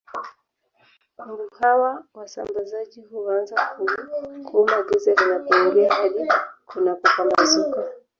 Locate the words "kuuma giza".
4.45-5.13